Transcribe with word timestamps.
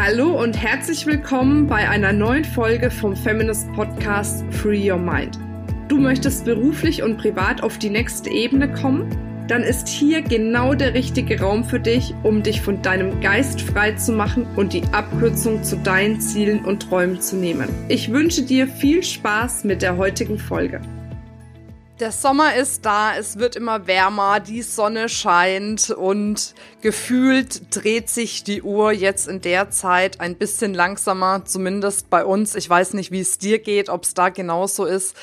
Hallo 0.00 0.40
und 0.40 0.56
herzlich 0.56 1.06
willkommen 1.06 1.66
bei 1.66 1.88
einer 1.88 2.12
neuen 2.12 2.44
Folge 2.44 2.88
vom 2.88 3.16
Feminist 3.16 3.66
Podcast 3.72 4.44
Free 4.52 4.88
Your 4.88 4.96
Mind. 4.96 5.36
Du 5.88 5.98
möchtest 5.98 6.44
beruflich 6.44 7.02
und 7.02 7.18
privat 7.18 7.64
auf 7.64 7.78
die 7.78 7.90
nächste 7.90 8.30
Ebene 8.30 8.72
kommen? 8.72 9.10
Dann 9.48 9.64
ist 9.64 9.88
hier 9.88 10.22
genau 10.22 10.74
der 10.74 10.94
richtige 10.94 11.40
Raum 11.40 11.64
für 11.64 11.80
dich, 11.80 12.14
um 12.22 12.44
dich 12.44 12.60
von 12.60 12.80
deinem 12.80 13.20
Geist 13.20 13.60
frei 13.60 13.90
zu 13.90 14.12
machen 14.12 14.46
und 14.54 14.72
die 14.72 14.84
Abkürzung 14.92 15.64
zu 15.64 15.76
deinen 15.78 16.20
Zielen 16.20 16.64
und 16.64 16.88
Träumen 16.88 17.20
zu 17.20 17.34
nehmen. 17.34 17.68
Ich 17.88 18.12
wünsche 18.12 18.42
dir 18.42 18.68
viel 18.68 19.02
Spaß 19.02 19.64
mit 19.64 19.82
der 19.82 19.96
heutigen 19.96 20.38
Folge. 20.38 20.80
Der 22.00 22.12
Sommer 22.12 22.54
ist 22.54 22.86
da, 22.86 23.16
es 23.16 23.40
wird 23.40 23.56
immer 23.56 23.88
wärmer, 23.88 24.38
die 24.38 24.62
Sonne 24.62 25.08
scheint 25.08 25.90
und 25.90 26.54
gefühlt 26.80 27.74
dreht 27.74 28.08
sich 28.08 28.44
die 28.44 28.62
Uhr 28.62 28.92
jetzt 28.92 29.28
in 29.28 29.40
der 29.40 29.70
Zeit 29.70 30.20
ein 30.20 30.36
bisschen 30.36 30.74
langsamer, 30.74 31.44
zumindest 31.44 32.10
bei 32.10 32.24
uns. 32.24 32.54
Ich 32.54 32.68
weiß 32.68 32.94
nicht, 32.94 33.10
wie 33.10 33.20
es 33.20 33.38
dir 33.38 33.58
geht, 33.58 33.88
ob 33.88 34.04
es 34.04 34.14
da 34.14 34.28
genauso 34.28 34.84
ist. 34.84 35.16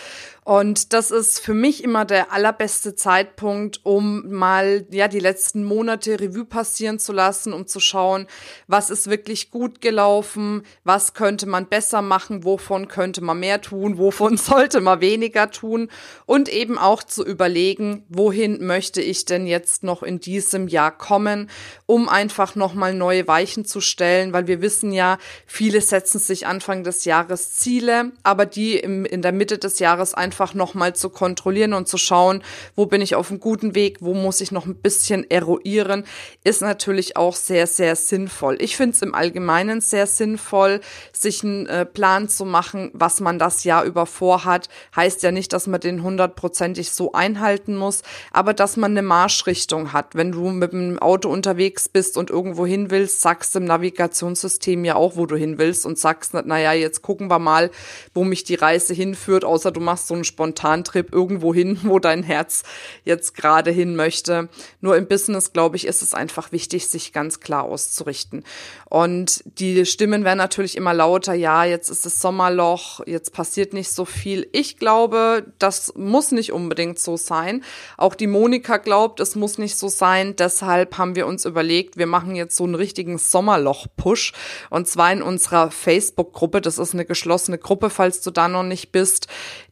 Und 0.46 0.94
das 0.94 1.10
ist 1.10 1.40
für 1.40 1.56
mich 1.56 1.84
immer 1.84 2.06
der 2.06 2.32
allerbeste 2.32 2.94
Zeitpunkt, 2.94 3.80
um 3.82 4.32
mal 4.32 4.86
ja 4.92 5.08
die 5.08 5.20
letzten 5.20 5.64
Monate 5.64 6.20
Revue 6.20 6.46
passieren 6.46 7.00
zu 7.00 7.14
lassen, 7.14 7.52
um 7.52 7.66
zu 7.66 7.80
schauen, 7.80 8.28
was 8.68 8.92
ist 8.92 9.10
wirklich 9.10 9.50
gut 9.50 9.82
gelaufen, 9.82 10.62
was 10.84 11.16
könnte 11.16 11.48
man 11.48 11.66
besser 11.66 12.04
machen, 12.04 12.44
wovon 12.44 12.88
könnte 12.88 13.22
man 13.22 13.40
mehr 13.40 13.60
tun, 13.60 13.98
wovon 13.98 14.38
sollte 14.38 14.82
man 14.82 15.02
weniger 15.02 15.50
tun 15.50 15.90
und 16.28 16.48
eben 16.48 16.78
auch 16.78 17.02
zu 17.02 17.26
überlegen, 17.26 18.06
wohin 18.10 18.64
möchte 18.64 19.02
ich 19.02 19.26
denn 19.26 19.48
jetzt 19.48 19.82
noch 19.82 20.04
in 20.04 20.20
diesem 20.20 20.68
Jahr 20.68 20.96
kommen, 20.96 21.45
um 21.86 22.10
einfach 22.10 22.56
nochmal 22.56 22.94
neue 22.94 23.28
Weichen 23.28 23.66
zu 23.66 23.82
stellen, 23.82 24.34
weil 24.34 24.48
wir 24.48 24.62
wissen 24.62 24.92
ja, 24.92 25.18
viele 25.46 25.82
setzen 25.82 26.20
sich 26.20 26.48
Anfang 26.48 26.84
des 26.84 27.06
Jahres 27.06 27.54
Ziele, 27.54 28.12
aber 28.24 28.46
die 28.46 28.78
im, 28.78 29.06
in 29.06 29.22
der 29.22 29.32
Mitte 29.32 29.58
des 29.58 29.80
Jahres 29.80 30.14
einfach 30.14 30.54
nochmal 30.54 30.96
zu 30.96 31.10
kontrollieren 31.10 31.74
und 31.74 31.88
zu 31.88 31.98
schauen, 31.98 32.44
wo 32.76 32.86
bin 32.86 33.02
ich 33.02 33.16
auf 33.16 33.30
einem 33.30 33.40
guten 33.40 33.76
Weg, 33.76 33.98
wo 34.02 34.14
muss 34.14 34.42
ich 34.42 34.52
noch 34.52 34.66
ein 34.66 34.76
bisschen 34.76 35.30
eruieren, 35.30 36.06
ist 36.44 36.62
natürlich 36.62 37.18
auch 37.18 37.36
sehr, 37.36 37.68
sehr 37.68 37.96
sinnvoll. 37.96 38.58
Ich 38.60 38.78
finde 38.78 38.96
es 38.96 39.02
im 39.02 39.16
Allgemeinen 39.16 39.82
sehr 39.82 40.08
sinnvoll, 40.08 40.82
sich 41.12 41.44
einen 41.44 41.68
äh, 41.68 41.86
Plan 41.86 42.30
zu 42.30 42.46
machen, 42.46 42.92
was 42.94 43.20
man 43.20 43.40
das 43.40 43.64
Jahr 43.64 43.84
über 43.84 44.06
vorhat. 44.06 44.70
Heißt 44.96 45.24
ja 45.24 45.32
nicht, 45.32 45.54
dass 45.54 45.68
man 45.68 45.80
den 45.80 46.04
hundertprozentig 46.04 46.92
so 46.92 47.14
einhalten 47.14 47.76
muss, 47.76 48.02
aber 48.32 48.54
dass 48.54 48.78
man 48.78 48.92
eine 48.92 49.02
Marschrichtung 49.02 49.94
hat. 49.94 50.16
Wenn 50.16 50.32
du 50.32 50.50
mit 50.50 50.74
dem 50.74 51.00
Auto 51.00 51.30
unterwegs 51.36 51.90
bist 51.90 52.18
und 52.18 52.30
irgendwo 52.30 52.66
hin 52.66 52.90
willst, 52.90 53.22
sagst 53.22 53.56
im 53.58 53.66
Navigationssystem 53.66 54.86
ja 54.86 54.96
auch, 54.96 55.18
wo 55.18 55.26
du 55.26 55.36
hin 55.36 55.58
willst 55.58 55.86
und 55.86 56.00
sagst, 56.00 56.34
naja, 56.34 56.72
jetzt 56.72 57.02
gucken 57.02 57.30
wir 57.30 57.40
mal, 57.40 57.72
wo 58.14 58.24
mich 58.24 58.46
die 58.46 58.56
Reise 58.56 58.94
hinführt, 58.94 59.44
außer 59.44 59.72
du 59.72 59.82
machst 59.82 60.08
so 60.08 60.14
einen 60.14 60.24
Spontantrip 60.24 61.14
irgendwo 61.14 61.54
hin, 61.54 61.78
wo 61.84 62.00
dein 62.00 62.24
Herz 62.24 62.64
jetzt 63.04 63.36
gerade 63.36 63.70
hin 63.70 63.98
möchte. 63.98 64.48
Nur 64.80 64.96
im 64.96 65.08
Business, 65.08 65.52
glaube 65.52 65.76
ich, 65.76 65.86
ist 65.86 66.02
es 66.02 66.14
einfach 66.14 66.54
wichtig, 66.54 66.88
sich 66.88 67.12
ganz 67.12 67.42
klar 67.42 67.64
auszurichten. 67.64 68.44
Und 68.90 69.44
die 69.60 69.86
Stimmen 69.86 70.24
werden 70.24 70.38
natürlich 70.38 70.78
immer 70.78 70.94
lauter. 70.94 71.34
Ja, 71.34 71.66
jetzt 71.66 71.90
ist 71.90 72.06
es 72.06 72.22
Sommerloch, 72.22 73.02
jetzt 73.06 73.34
passiert 73.34 73.74
nicht 73.74 73.92
so 73.92 74.06
viel. 74.06 74.48
Ich 74.54 74.78
glaube, 74.78 75.52
das 75.60 75.94
muss 75.96 76.32
nicht 76.32 76.54
unbedingt 76.54 76.98
so 77.00 77.18
sein. 77.18 77.64
Auch 77.98 78.16
die 78.16 78.28
Monika 78.28 78.78
glaubt, 78.78 79.20
es 79.20 79.36
muss 79.36 79.58
nicht 79.58 79.78
so 79.78 79.90
sein. 79.90 80.36
Deshalb 80.38 80.98
haben 80.98 81.16
wir 81.16 81.25
uns 81.26 81.46
überlegt, 81.46 81.98
wir 81.98 82.08
machen 82.08 82.36
jetzt 82.36 82.56
so 82.56 82.64
einen 82.64 82.76
richtigen 82.76 83.18
Sommerloch-Push. 83.18 84.34
Und 84.70 84.88
zwar 84.88 85.12
in 85.12 85.22
unserer 85.22 85.72
Facebook-Gruppe. 85.72 86.62
Das 86.62 86.78
ist 86.78 86.94
eine 86.94 87.06
geschlossene 87.06 87.58
Gruppe, 87.58 87.90
falls 87.90 88.22
du 88.22 88.32
da 88.32 88.48
noch 88.48 88.64
nicht 88.64 88.92
bist. 88.92 89.28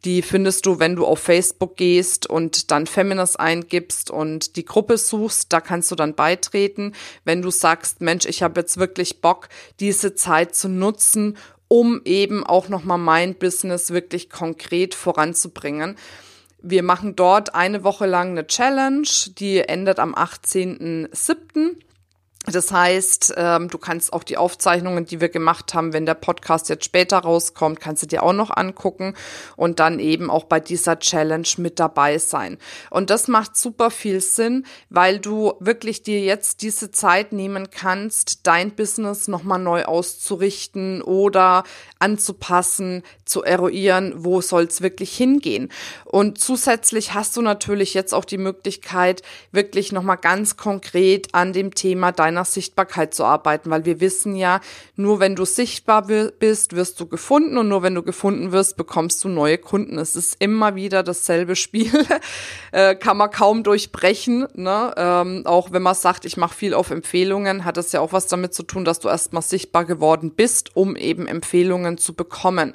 Die 0.05 0.21
findest 0.21 0.65
du, 0.65 0.79
wenn 0.79 0.95
du 0.95 1.05
auf 1.05 1.19
Facebook 1.19 1.77
gehst 1.77 2.29
und 2.29 2.71
dann 2.71 2.87
Feminist 2.87 3.39
eingibst 3.39 4.11
und 4.11 4.55
die 4.55 4.65
Gruppe 4.65 4.97
suchst, 4.97 5.53
da 5.53 5.61
kannst 5.61 5.91
du 5.91 5.95
dann 5.95 6.15
beitreten. 6.15 6.93
Wenn 7.23 7.41
du 7.41 7.51
sagst, 7.51 8.01
Mensch, 8.01 8.25
ich 8.25 8.43
habe 8.43 8.59
jetzt 8.59 8.77
wirklich 8.77 9.21
Bock, 9.21 9.49
diese 9.79 10.15
Zeit 10.15 10.55
zu 10.55 10.69
nutzen, 10.69 11.37
um 11.67 12.01
eben 12.05 12.43
auch 12.45 12.69
nochmal 12.69 12.99
mein 12.99 13.35
Business 13.35 13.91
wirklich 13.91 14.29
konkret 14.29 14.93
voranzubringen. 14.93 15.95
Wir 16.65 16.81
machen 16.81 17.17
dort 17.17 17.55
eine 17.55 17.83
Woche 17.83 18.05
lang 18.05 18.31
eine 18.31 18.47
Challenge, 18.47 19.05
die 19.37 19.59
endet 19.59 19.99
am 19.99 20.15
18.07. 20.15 21.75
Das 22.45 22.73
heißt, 22.73 23.35
ähm, 23.37 23.69
du 23.69 23.77
kannst 23.77 24.11
auch 24.11 24.23
die 24.23 24.35
Aufzeichnungen, 24.35 25.05
die 25.05 25.21
wir 25.21 25.29
gemacht 25.29 25.73
haben, 25.73 25.93
wenn 25.93 26.05
der 26.05 26.13
Podcast 26.13 26.67
jetzt 26.67 26.83
später 26.83 27.19
rauskommt, 27.19 27.79
kannst 27.79 28.03
du 28.03 28.07
dir 28.07 28.21
auch 28.21 28.33
noch 28.33 28.49
angucken 28.49 29.13
und 29.55 29.79
dann 29.79 29.99
eben 29.99 30.29
auch 30.29 30.43
bei 30.43 30.59
dieser 30.59 30.99
Challenge 30.99 31.47
mit 31.57 31.79
dabei 31.79 32.17
sein. 32.17 32.57
Und 32.89 33.09
das 33.09 33.29
macht 33.29 33.55
super 33.55 33.91
viel 33.91 34.19
Sinn, 34.19 34.65
weil 34.89 35.19
du 35.19 35.53
wirklich 35.61 36.03
dir 36.03 36.19
jetzt 36.19 36.61
diese 36.63 36.91
Zeit 36.91 37.31
nehmen 37.31 37.71
kannst, 37.71 38.45
dein 38.45 38.75
Business 38.75 39.29
nochmal 39.29 39.59
neu 39.59 39.85
auszurichten 39.85 41.01
oder 41.01 41.63
anzupassen, 41.99 43.03
zu 43.23 43.43
eruieren, 43.43 44.13
wo 44.17 44.41
soll 44.41 44.63
es 44.63 44.81
wirklich 44.81 45.15
hingehen. 45.15 45.71
Und 46.03 46.39
zusätzlich 46.39 47.13
hast 47.13 47.37
du 47.37 47.41
natürlich 47.41 47.93
jetzt 47.93 48.13
auch 48.13 48.25
die 48.25 48.37
Möglichkeit, 48.37 49.21
wirklich 49.53 49.93
nochmal 49.93 50.17
ganz 50.17 50.57
konkret 50.57 51.33
an 51.33 51.53
dem 51.53 51.73
Thema 51.73 52.11
deiner 52.11 52.32
deiner 52.33 52.45
Sichtbarkeit 52.45 53.13
zu 53.13 53.23
arbeiten, 53.23 53.69
weil 53.69 53.85
wir 53.85 53.99
wissen 53.99 54.35
ja, 54.35 54.59
nur 54.95 55.19
wenn 55.19 55.35
du 55.35 55.45
sichtbar 55.45 56.07
bist, 56.07 56.75
wirst 56.75 56.99
du 56.99 57.05
gefunden 57.05 57.57
und 57.57 57.67
nur 57.67 57.83
wenn 57.83 57.95
du 57.95 58.03
gefunden 58.03 58.51
wirst, 58.51 58.75
bekommst 58.75 59.23
du 59.23 59.29
neue 59.29 59.57
Kunden. 59.57 59.97
Es 59.99 60.15
ist 60.15 60.37
immer 60.39 60.75
wieder 60.75 61.03
dasselbe 61.03 61.55
Spiel, 61.55 61.91
äh, 62.71 62.95
kann 62.95 63.17
man 63.17 63.29
kaum 63.29 63.63
durchbrechen. 63.63 64.47
Ne? 64.55 64.93
Ähm, 64.97 65.43
auch 65.45 65.71
wenn 65.71 65.81
man 65.81 65.95
sagt, 65.95 66.25
ich 66.25 66.37
mache 66.37 66.55
viel 66.55 66.73
auf 66.73 66.89
Empfehlungen, 66.89 67.65
hat 67.65 67.77
es 67.77 67.91
ja 67.91 68.01
auch 68.01 68.13
was 68.13 68.27
damit 68.27 68.53
zu 68.53 68.63
tun, 68.63 68.85
dass 68.85 68.99
du 68.99 69.09
erstmal 69.09 69.43
sichtbar 69.43 69.85
geworden 69.85 70.31
bist, 70.31 70.75
um 70.75 70.95
eben 70.95 71.27
Empfehlungen 71.27 71.97
zu 71.97 72.13
bekommen. 72.13 72.73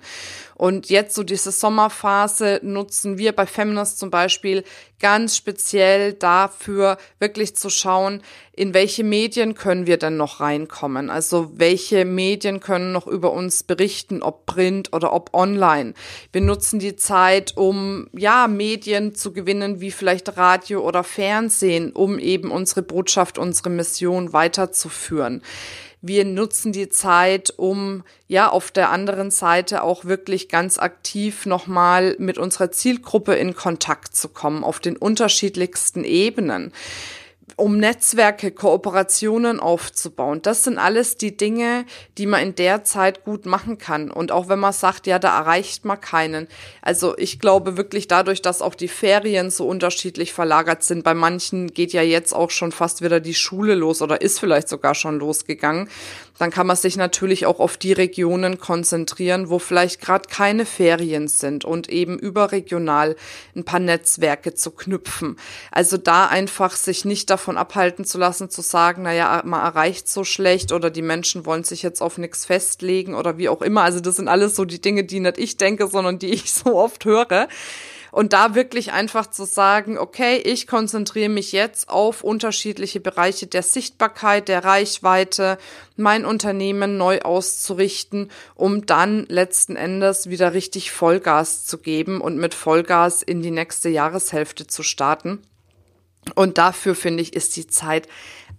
Und 0.59 0.91
jetzt 0.91 1.15
so 1.15 1.23
diese 1.23 1.53
Sommerphase 1.53 2.59
nutzen 2.65 3.17
wir 3.17 3.31
bei 3.33 3.47
Feminist 3.47 4.01
zum 4.01 4.11
Beispiel 4.11 4.65
ganz 4.99 5.37
speziell 5.37 6.15
dafür, 6.15 6.99
wirklich 7.21 7.55
zu 7.55 7.71
schauen, 7.71 8.23
in 8.53 8.75
welche 8.75 9.05
Medien 9.05 9.55
können 9.55 9.87
wir 9.87 9.99
denn 9.99 10.17
noch 10.17 10.41
reinkommen? 10.41 11.11
Also 11.11 11.53
welche 11.55 12.05
Medien 12.05 12.59
können 12.59 12.91
noch 12.91 13.07
über 13.07 13.33
uns 13.33 13.63
berichten, 13.63 14.21
ob 14.21 14.47
print 14.47 14.93
oder 14.93 15.13
ob 15.13 15.33
online? 15.33 15.95
Wir 16.33 16.41
nutzen 16.41 16.81
die 16.81 16.97
Zeit, 16.97 17.57
um 17.57 18.09
ja 18.13 18.49
Medien 18.49 19.15
zu 19.15 19.33
gewinnen, 19.33 19.81
wie 19.81 19.93
vielleicht 19.93 20.37
Radio 20.37 20.81
oder 20.81 21.05
Fernsehen, 21.05 21.93
um 21.93 22.19
eben 22.19 22.51
unsere 22.51 22.83
Botschaft, 22.83 23.39
unsere 23.39 23.71
Mission 23.71 24.33
weiterzuführen 24.33 25.43
wir 26.01 26.25
nutzen 26.25 26.73
die 26.73 26.89
Zeit, 26.89 27.53
um 27.57 28.05
ja 28.29 28.49
auf 28.49 28.71
der 28.71 28.91
anderen 28.91 29.31
Seite 29.31 29.83
auch 29.83 30.05
wirklich 30.05 30.49
ganz 30.49 30.79
aktiv 30.79 31.47
nochmal 31.47 32.15
mit 32.19 32.39
unserer 32.39 32.71
Zielgruppe 32.71 33.35
in 33.35 33.55
Kontakt 33.55 34.15
zu 34.15 34.29
kommen, 34.29 34.65
auf 34.65 34.81
den 34.81 34.97
unterschiedlichsten 34.97 36.05
Ebenen 36.05 36.73
um 37.57 37.79
Netzwerke, 37.79 38.51
Kooperationen 38.51 39.61
aufzubauen. 39.61 40.41
Das 40.43 40.65
sind 40.65 40.79
alles 40.79 41.17
die 41.17 41.37
Dinge, 41.37 41.85
die 42.17 42.27
man 42.27 42.43
in 42.43 42.55
der 42.55 42.85
Zeit 42.85 43.25
gut 43.25 43.47
machen 43.47 43.79
kann. 43.79 44.11
Und 44.11 44.33
auch 44.33 44.49
wenn 44.49 44.59
man 44.59 44.73
sagt, 44.73 45.07
ja, 45.07 45.19
da 45.19 45.39
erreicht 45.39 45.85
man 45.85 46.01
keinen. 46.01 46.49
Also 46.83 47.17
ich 47.17 47.39
glaube 47.39 47.77
wirklich 47.77 48.09
dadurch, 48.09 48.43
dass 48.43 48.63
auch 48.63 48.75
die 48.75 48.89
Ferien 48.89 49.51
so 49.51 49.67
unterschiedlich 49.67 50.33
verlagert 50.33 50.83
sind. 50.83 51.05
Bei 51.05 51.15
manchen 51.15 51.73
geht 51.73 51.93
ja 51.93 52.03
jetzt 52.03 52.33
auch 52.33 52.51
schon 52.51 52.73
fast 52.73 53.03
wieder 53.03 53.21
die 53.21 53.35
Schule 53.35 53.75
los 53.75 54.03
oder 54.03 54.21
ist 54.21 54.41
vielleicht 54.41 54.69
sogar 54.69 54.95
schon 54.95 55.19
losgegangen 55.19 55.89
dann 56.39 56.51
kann 56.51 56.67
man 56.67 56.77
sich 56.77 56.97
natürlich 56.97 57.47
auch 57.47 57.61
auf 57.61 57.77
die 57.77 57.93
Regionen 57.93 58.59
konzentrieren, 58.59 59.51
wo 59.51 59.59
vielleicht 59.59 60.01
gerade 60.01 60.29
keine 60.29 60.65
Ferien 60.65 61.29
sind 61.29 61.65
und 61.65 61.89
eben 61.89 62.19
überregional 62.19 63.17
ein 63.57 63.65
paar 63.65 63.81
Netzwerke 63.81 64.55
zu 64.55 64.71
knüpfen. 64.71 65.37
Also 65.71 65.97
da 65.97 66.27
einfach 66.27 66.77
sich 66.77 67.05
nicht 67.05 67.31
davon 67.31 67.57
abhalten 67.57 68.05
zu 68.05 68.19
lassen, 68.19 68.51
zu 68.51 68.63
sagen, 68.63 69.03
naja, 69.03 69.43
man 69.45 69.61
erreicht 69.61 70.09
so 70.09 70.25
schlecht 70.25 70.73
oder 70.73 70.91
die 70.91 71.03
Menschen 71.03 71.45
wollen 71.45 71.65
sich 71.65 71.83
jetzt 71.83 72.01
auf 72.01 72.19
nichts 72.19 72.45
festlegen 72.45 73.15
oder 73.15 73.39
wie 73.39 73.49
auch 73.49 73.63
immer. 73.63 73.83
Also 73.83 74.01
das 74.01 74.17
sind 74.17 74.29
alles 74.29 74.55
so 74.57 74.65
die 74.65 74.81
Dinge, 74.81 75.05
die 75.05 75.21
nicht 75.21 75.39
ich 75.39 75.57
denke, 75.57 75.89
sondern 75.89 76.19
die 76.19 76.31
ich 76.33 76.53
so 76.53 76.77
oft 76.77 77.05
höre. 77.05 77.49
Und 78.11 78.33
da 78.33 78.55
wirklich 78.55 78.93
einfach 78.93 79.29
zu 79.29 79.45
sagen, 79.45 79.99
okay, 79.99 80.37
ich 80.39 80.67
konzentriere 80.67 81.29
mich 81.29 81.53
jetzt 81.53 81.89
auf 81.89 82.23
unterschiedliche 82.23 83.01
Bereiche 83.01 83.47
der 83.47 83.63
Sichtbarkeit, 83.63 84.49
der 84.49 84.65
Reichweite, 84.65 85.59
mein 85.97 86.25
Unternehmen 86.25 86.97
neu 86.97 87.21
auszurichten, 87.21 88.31
um 88.55 88.87
dann 88.87 89.27
letzten 89.29 89.77
Endes 89.77 90.29
wieder 90.29 90.55
richtig 90.55 90.91
Vollgas 90.91 91.65
zu 91.65 91.79
geben 91.79 92.21
und 92.21 92.37
mit 92.37 92.55
Vollgas 92.55 93.23
in 93.23 93.43
die 93.43 93.51
nächste 93.51 93.89
Jahreshälfte 93.89 94.67
zu 94.67 94.83
starten. 94.83 95.41
Und 96.35 96.59
dafür 96.59 96.95
finde 96.95 97.23
ich, 97.23 97.35
ist 97.35 97.57
die 97.57 97.67
Zeit 97.67 98.09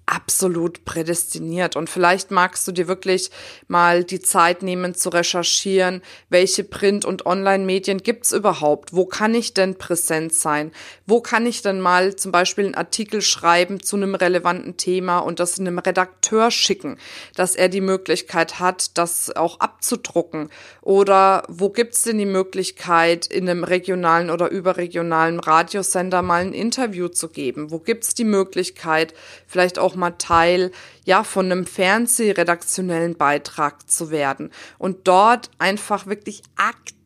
absolut 0.09 0.85
prädestiniert. 0.85 1.75
Und 1.75 1.89
vielleicht 1.89 2.31
magst 2.31 2.67
du 2.67 2.71
dir 2.71 2.87
wirklich 2.87 3.29
mal 3.67 4.03
die 4.03 4.19
Zeit 4.19 4.63
nehmen 4.63 4.95
zu 4.95 5.09
recherchieren, 5.09 6.01
welche 6.29 6.63
Print- 6.63 7.05
und 7.05 7.25
Online-Medien 7.25 7.99
gibt's 7.99 8.31
überhaupt? 8.31 8.93
Wo 8.93 9.05
kann 9.05 9.35
ich 9.35 9.53
denn 9.53 9.75
präsent 9.75 10.33
sein? 10.33 10.71
Wo 11.05 11.21
kann 11.21 11.45
ich 11.45 11.61
denn 11.61 11.79
mal 11.79 12.15
zum 12.15 12.31
Beispiel 12.31 12.65
einen 12.65 12.75
Artikel 12.75 13.21
schreiben 13.21 13.81
zu 13.81 13.95
einem 13.95 14.15
relevanten 14.15 14.77
Thema 14.77 15.19
und 15.19 15.39
das 15.39 15.59
einem 15.59 15.79
Redakteur 15.79 16.49
schicken, 16.49 16.97
dass 17.35 17.55
er 17.55 17.69
die 17.69 17.81
Möglichkeit 17.81 18.59
hat, 18.59 18.97
das 18.97 19.35
auch 19.35 19.59
abzudrucken? 19.59 20.49
Oder 20.81 21.43
wo 21.47 21.69
gibt's 21.69 22.01
denn 22.01 22.17
die 22.17 22.25
Möglichkeit, 22.25 23.27
in 23.27 23.47
einem 23.47 23.63
regionalen 23.63 24.31
oder 24.31 24.49
überregionalen 24.49 25.39
Radiosender 25.39 26.23
mal 26.23 26.41
ein 26.41 26.53
Interview 26.53 27.09
zu 27.09 27.29
geben? 27.29 27.69
Wo 27.69 27.77
gibt's 27.77 28.15
die 28.15 28.23
Möglichkeit, 28.23 29.13
vielleicht 29.45 29.77
auch 29.77 29.98
mal 29.99 30.11
Teil 30.17 30.71
ja 31.05 31.23
von 31.23 31.51
einem 31.51 31.65
fernsehredaktionellen 31.65 33.15
Beitrag 33.17 33.89
zu 33.89 34.11
werden. 34.11 34.51
Und 34.77 35.07
dort 35.07 35.51
einfach 35.59 36.07
wirklich 36.07 36.43
aktiv 36.55 36.98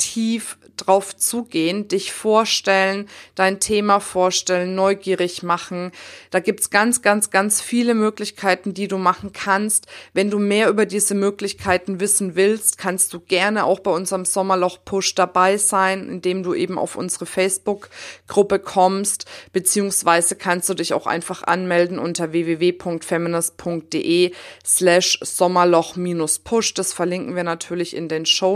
drauf 0.77 1.15
zugehen, 1.15 1.87
dich 1.87 2.11
vorstellen, 2.11 3.07
dein 3.35 3.59
Thema 3.59 3.99
vorstellen, 3.99 4.73
neugierig 4.75 5.43
machen. 5.43 5.91
Da 6.31 6.39
gibt's 6.39 6.71
ganz, 6.71 7.01
ganz, 7.01 7.29
ganz 7.29 7.59
viele 7.61 7.93
Möglichkeiten, 7.93 8.73
die 8.73 8.87
du 8.87 8.97
machen 8.97 9.33
kannst. 9.33 9.87
Wenn 10.13 10.31
du 10.31 10.39
mehr 10.39 10.69
über 10.69 10.85
diese 10.85 11.13
Möglichkeiten 11.13 11.99
wissen 11.99 12.35
willst, 12.35 12.77
kannst 12.77 13.13
du 13.13 13.19
gerne 13.19 13.65
auch 13.65 13.81
bei 13.81 13.91
unserem 13.91 14.23
Sommerloch-Push 14.25 15.15
dabei 15.15 15.57
sein, 15.57 16.07
indem 16.09 16.43
du 16.43 16.53
eben 16.53 16.79
auf 16.79 16.95
unsere 16.95 17.25
Facebook-Gruppe 17.25 18.59
kommst, 18.59 19.25
beziehungsweise 19.51 20.35
kannst 20.35 20.69
du 20.69 20.73
dich 20.73 20.93
auch 20.93 21.07
einfach 21.07 21.43
anmelden 21.43 21.99
unter 21.99 22.31
www.feminist.de 22.31 24.31
slash 24.65 25.19
Sommerloch-Push. 25.21 26.73
Das 26.73 26.93
verlinken 26.93 27.35
wir 27.35 27.43
natürlich 27.43 27.95
in 27.95 28.09
den 28.09 28.25
Show 28.25 28.53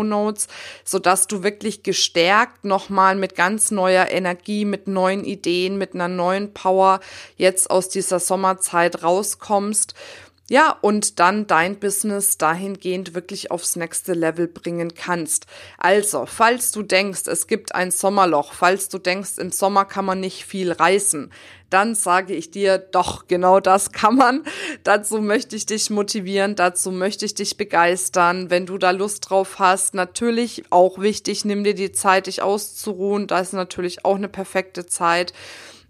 sodass 0.84 1.28
du 1.28 1.44
wirklich 1.48 1.82
gestärkt 1.82 2.66
nochmal 2.66 3.16
mit 3.16 3.36
ganz 3.36 3.72
neuer 3.72 4.10
Energie, 4.10 4.66
mit 4.66 4.86
neuen 4.90 5.24
Ideen, 5.24 5.78
mit 5.78 5.96
einer 5.96 6.10
neuen 6.10 6.54
Power 6.54 7.00
jetzt 7.38 7.72
aus 7.72 7.88
dieser 7.88 8.20
Sommerzeit 8.20 9.02
rauskommst. 9.02 9.94
Ja, 10.50 10.78
und 10.82 11.20
dann 11.20 11.48
dein 11.48 11.78
Business 11.80 12.38
dahingehend 12.38 13.14
wirklich 13.14 13.50
aufs 13.50 13.78
nächste 13.78 14.14
Level 14.14 14.48
bringen 14.48 14.94
kannst. 14.94 15.46
Also, 15.78 16.26
falls 16.26 16.72
du 16.72 16.84
denkst, 16.84 17.28
es 17.28 17.48
gibt 17.48 17.76
ein 17.76 17.92
Sommerloch, 17.92 18.54
falls 18.54 18.90
du 18.90 18.98
denkst, 18.98 19.38
im 19.40 19.52
Sommer 19.52 19.86
kann 19.86 20.06
man 20.06 20.20
nicht 20.20 20.46
viel 20.46 20.72
reißen, 20.72 21.32
dann 21.70 21.96
sage 21.96 22.34
ich 22.34 22.52
dir, 22.52 22.78
doch, 22.78 23.28
genau 23.28 23.60
das 23.60 23.92
kann 23.92 24.16
man. 24.16 24.44
Dazu 24.84 25.22
möchte 25.22 25.56
ich 25.56 25.66
dich 25.66 25.90
motivieren, 25.90 26.56
dazu 26.56 26.92
möchte 26.92 27.26
ich 27.26 27.34
dich 27.34 27.58
begeistern. 27.58 28.50
Wenn 28.50 28.66
du 28.66 28.78
da 28.78 28.92
Lust 28.92 29.30
drauf 29.30 29.60
hast, 29.60 29.94
natürlich 29.94 30.64
auch 30.70 31.00
wichtig, 31.00 31.46
nimm 31.46 31.64
dir 31.64 31.76
die 31.76 31.92
Zeit, 31.92 32.28
dich 32.28 32.42
auszuruhen. 32.42 33.28
Da 33.28 33.40
ist 33.40 33.54
natürlich 33.54 34.06
auch 34.06 34.16
eine 34.16 34.30
perfekte 34.30 34.86
Zeit. 34.86 35.34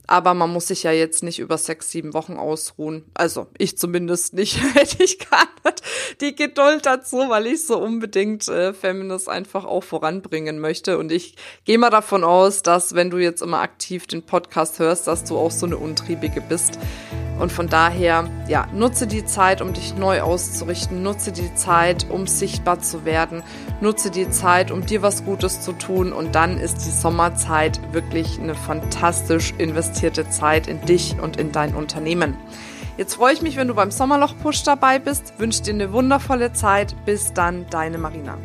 Aber 0.08 0.34
man 0.34 0.52
muss 0.52 0.68
sich 0.68 0.84
ja 0.84 0.92
jetzt 0.92 1.22
nicht 1.22 1.40
über 1.40 1.58
sechs, 1.58 1.92
sieben 1.92 2.14
Wochen 2.14 2.38
ausruhen. 2.38 3.04
Also 3.14 3.48
ich 3.58 3.78
zumindest 3.78 4.34
nicht. 4.34 4.58
Hätte 4.74 5.04
ich 5.04 5.20
gar 5.20 5.48
nicht 5.66 5.82
die 6.22 6.34
Geduld 6.36 6.86
dazu, 6.86 7.18
weil 7.28 7.48
ich 7.48 7.66
so 7.66 7.78
unbedingt 7.78 8.48
äh, 8.48 8.74
Feminist 8.74 9.28
einfach 9.28 9.66
auch 9.66 9.84
voranbringen 9.84 10.60
möchte. 10.60 10.98
Und 10.98 11.12
ich 11.12 11.36
gehe 11.66 11.78
mal 11.78 11.90
davon 11.90 12.24
aus, 12.24 12.64
dass 12.64 12.96
wenn 12.96 13.10
du 13.10 13.18
jetzt 13.18 13.42
immer 13.42 13.60
aktiv 13.60 14.08
den 14.08 14.24
Podcast 14.24 14.80
hörst, 14.80 15.08
dass 15.08 15.26
du 15.26 15.38
auch 15.38 15.52
so 15.52 15.66
eine 15.66 15.78
Untriebige 15.78 16.42
bist. 16.42 16.80
Und 17.40 17.52
von 17.52 17.68
daher, 17.68 18.28
ja, 18.48 18.68
nutze 18.74 19.06
die 19.06 19.24
Zeit, 19.26 19.62
um 19.62 19.74
dich 19.74 19.96
neu 19.96 20.22
auszurichten. 20.22 21.04
Nutze 21.04 21.32
die 21.32 21.54
Zeit, 21.54 22.08
um 22.10 22.26
sichtbar 22.26 22.80
zu 22.80 23.06
werden. 23.06 23.44
Nutze 23.80 24.10
die 24.10 24.30
Zeit, 24.30 24.72
um 24.72 24.86
dir 24.86 25.02
was 25.02 25.24
Gutes 25.24 25.62
zu 25.62 25.74
tun. 25.74 26.14
Und 26.14 26.36
dann 26.36 26.58
ist 26.58 26.86
die 26.86 26.92
Sommerzeit 26.92 27.80
wirklich 27.94 28.40
eine 28.40 28.56
fantastisch 28.56 29.54
investierte 29.58 30.30
Zeit 30.30 30.68
in 30.68 30.82
dich 30.82 31.16
und 31.22 31.38
in 31.38 31.52
dein 31.52 31.76
Unternehmen. 31.76 32.36
Jetzt 32.98 33.16
freue 33.16 33.34
ich 33.34 33.44
mich, 33.44 33.58
wenn 33.58 33.68
du 33.68 33.76
beim 33.76 33.92
Sommerloch-Push 33.92 34.64
dabei 34.64 34.98
bist. 34.98 35.34
Wünsche 35.38 35.62
dir 35.62 35.74
eine 35.74 35.94
wundervolle 35.94 36.54
Zeit. 36.54 36.96
Bis 37.06 37.34
dann, 37.34 37.68
deine 37.70 38.00
Marina. 38.00 38.38